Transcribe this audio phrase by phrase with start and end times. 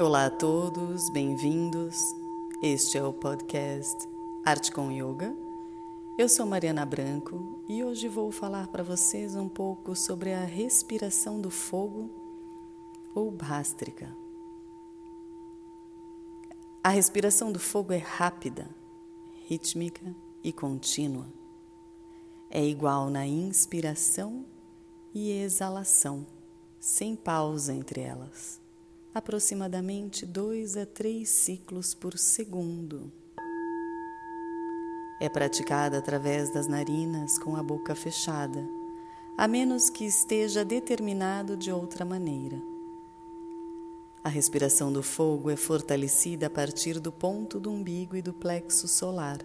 [0.00, 2.14] Olá a todos, bem-vindos.
[2.62, 4.08] Este é o podcast
[4.44, 5.36] Arte com Yoga.
[6.16, 11.40] Eu sou Mariana Branco e hoje vou falar para vocês um pouco sobre a respiração
[11.40, 12.08] do fogo
[13.12, 14.16] ou bástrica.
[16.80, 18.70] A respiração do fogo é rápida,
[19.48, 21.26] rítmica e contínua.
[22.48, 24.46] É igual na inspiração
[25.12, 26.24] e exalação,
[26.78, 28.60] sem pausa entre elas
[29.18, 33.12] aproximadamente dois a três ciclos por segundo.
[35.20, 38.64] É praticada através das narinas com a boca fechada,
[39.36, 42.56] a menos que esteja determinado de outra maneira.
[44.22, 48.86] A respiração do fogo é fortalecida a partir do ponto do umbigo e do plexo
[48.86, 49.38] solar.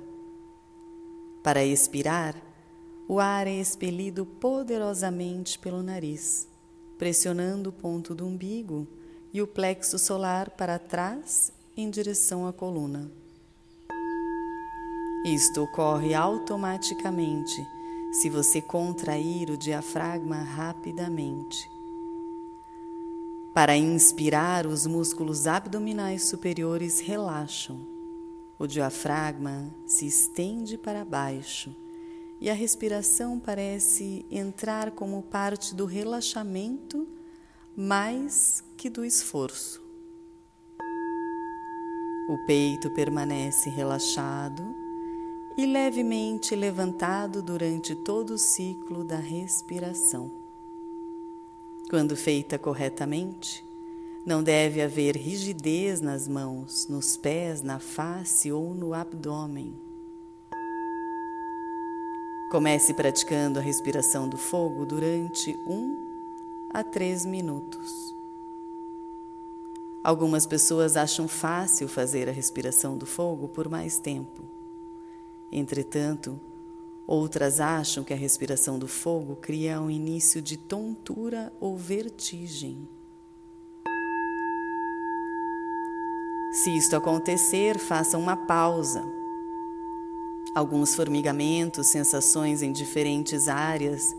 [1.41, 2.35] Para expirar,
[3.07, 6.47] o ar é expelido poderosamente pelo nariz,
[6.97, 8.87] pressionando o ponto do umbigo
[9.33, 13.11] e o plexo solar para trás em direção à coluna.
[15.25, 17.65] Isto ocorre automaticamente
[18.11, 21.57] se você contrair o diafragma rapidamente.
[23.53, 27.79] Para inspirar, os músculos abdominais superiores relaxam.
[28.59, 31.75] O diafragma se estende para baixo
[32.39, 37.07] e a respiração parece entrar como parte do relaxamento
[37.75, 39.81] mais que do esforço.
[42.29, 44.63] O peito permanece relaxado
[45.57, 50.31] e levemente levantado durante todo o ciclo da respiração.
[51.89, 53.65] Quando feita corretamente,
[54.25, 59.75] não deve haver rigidez nas mãos, nos pés, na face ou no abdômen.
[62.51, 66.12] Comece praticando a respiração do fogo durante um
[66.73, 68.15] a três minutos.
[70.03, 74.43] Algumas pessoas acham fácil fazer a respiração do fogo por mais tempo.
[75.51, 76.39] Entretanto,
[77.05, 82.89] outras acham que a respiração do fogo cria um início de tontura ou vertigem.
[86.51, 89.03] Se isto acontecer, faça uma pausa.
[90.55, 94.15] Alguns formigamentos, sensações em diferentes áreas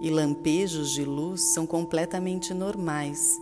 [0.00, 3.40] e lampejos de luz são completamente normais,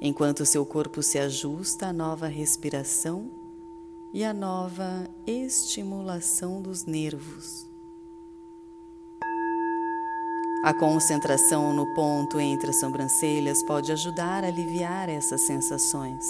[0.00, 3.30] enquanto seu corpo se ajusta à nova respiração
[4.12, 7.66] e à nova estimulação dos nervos.
[10.64, 16.24] A concentração no ponto entre as sobrancelhas pode ajudar a aliviar essas sensações.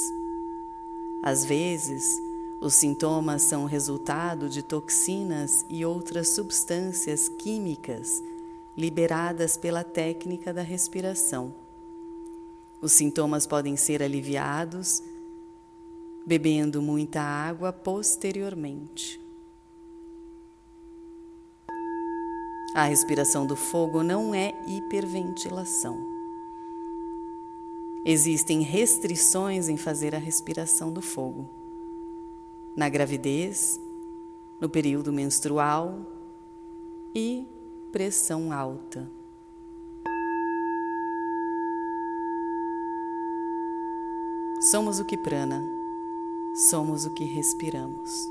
[1.22, 2.04] Às vezes,
[2.60, 8.22] os sintomas são resultado de toxinas e outras substâncias químicas
[8.78, 11.52] liberadas pela técnica da respiração.
[12.80, 15.02] Os sintomas podem ser aliviados
[16.24, 19.20] bebendo muita água posteriormente.
[22.72, 25.98] A respiração do fogo não é hiperventilação.
[28.04, 31.50] Existem restrições em fazer a respiração do fogo.
[32.76, 33.80] Na gravidez,
[34.60, 35.98] no período menstrual
[37.12, 37.57] e
[37.90, 39.10] pressão alta.
[44.70, 45.64] Somos o que prana,
[46.68, 48.28] somos o que respiramos.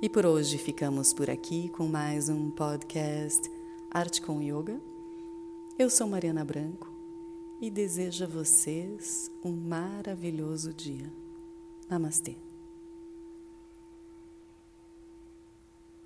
[0.00, 3.50] E por hoje ficamos por aqui com mais um podcast
[3.90, 4.80] Arte com Yoga.
[5.78, 6.91] Eu sou Mariana Branco
[7.62, 11.12] e desejo a vocês um maravilhoso dia.
[11.88, 12.34] Namastê.